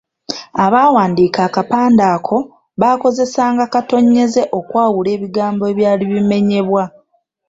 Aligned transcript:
Abaawandiika 0.65 1.39
akapande 1.47 2.03
ako 2.15 2.37
baakozesanga 2.79 3.63
katonnyeze 3.73 4.41
okwawula 4.57 5.09
ebigambo 5.15 5.63
ebyali 5.71 6.03
bimenyebwa. 6.11 6.83